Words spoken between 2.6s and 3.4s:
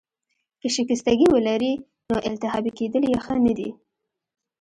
کیدل يې ښه